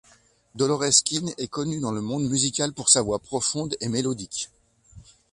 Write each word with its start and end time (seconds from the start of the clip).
Dolores 0.55 1.03
Keane 1.05 1.29
est 1.37 1.47
connue 1.47 1.79
dans 1.79 1.91
le 1.91 2.01
monde 2.01 2.27
musical 2.27 2.73
pour 2.73 2.89
sa 2.89 3.03
voix 3.03 3.19
profonde 3.19 3.75
et 3.81 3.87
mélodique. 3.87 4.49